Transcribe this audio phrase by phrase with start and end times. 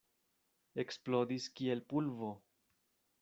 [0.83, 2.31] Eksplodis kiel pulvo.